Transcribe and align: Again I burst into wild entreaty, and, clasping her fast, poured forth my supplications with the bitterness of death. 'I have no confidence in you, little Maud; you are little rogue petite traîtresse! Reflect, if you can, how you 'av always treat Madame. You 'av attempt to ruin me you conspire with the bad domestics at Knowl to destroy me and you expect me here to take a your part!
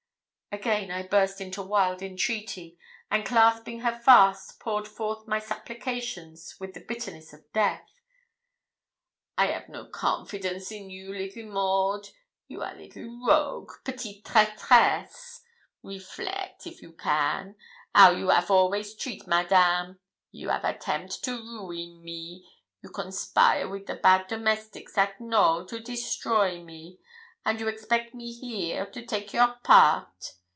Again 0.53 0.91
I 0.91 1.03
burst 1.07 1.39
into 1.39 1.61
wild 1.61 2.01
entreaty, 2.01 2.77
and, 3.09 3.25
clasping 3.25 3.79
her 3.79 3.97
fast, 3.97 4.59
poured 4.59 4.85
forth 4.85 5.25
my 5.25 5.39
supplications 5.39 6.57
with 6.59 6.73
the 6.73 6.81
bitterness 6.83 7.31
of 7.31 7.49
death. 7.53 7.89
'I 9.37 9.45
have 9.45 9.69
no 9.69 9.85
confidence 9.85 10.69
in 10.69 10.89
you, 10.89 11.13
little 11.13 11.45
Maud; 11.49 12.09
you 12.49 12.61
are 12.63 12.75
little 12.75 13.25
rogue 13.25 13.71
petite 13.85 14.25
traîtresse! 14.25 15.39
Reflect, 15.83 16.67
if 16.67 16.81
you 16.81 16.91
can, 16.91 17.55
how 17.95 18.11
you 18.11 18.29
'av 18.29 18.51
always 18.51 18.93
treat 18.93 19.25
Madame. 19.27 20.01
You 20.31 20.49
'av 20.49 20.65
attempt 20.65 21.23
to 21.23 21.37
ruin 21.41 22.03
me 22.03 22.45
you 22.81 22.89
conspire 22.89 23.69
with 23.69 23.85
the 23.87 23.95
bad 23.95 24.27
domestics 24.27 24.97
at 24.97 25.21
Knowl 25.21 25.65
to 25.67 25.79
destroy 25.79 26.61
me 26.61 26.99
and 27.45 27.57
you 27.61 27.69
expect 27.69 28.13
me 28.13 28.33
here 28.33 28.85
to 28.87 29.05
take 29.05 29.33
a 29.33 29.37
your 29.37 29.55
part! 29.63 30.33